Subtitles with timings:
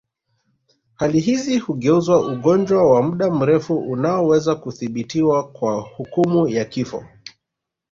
[0.95, 7.05] Hali hizi hugeuza ugonjwa wa muda mrefu unaoweza kudhibitiwa kwa hukumu ya kifo